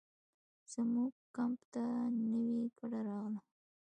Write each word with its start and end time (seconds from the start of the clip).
زموږ 0.73 1.13
کمپ 1.35 1.59
ته 1.73 1.83
نوې 2.31 2.61
کډه 2.77 2.99
راغله. 3.07 3.39